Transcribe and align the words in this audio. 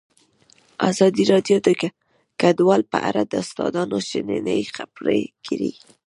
ازادي 0.89 1.23
راډیو 1.31 1.57
د 1.63 1.69
کډوال 2.41 2.81
په 2.91 2.97
اړه 3.09 3.21
د 3.25 3.33
استادانو 3.43 3.97
شننې 4.09 4.59
خپرې 4.75 5.21
کړي. 5.45 5.71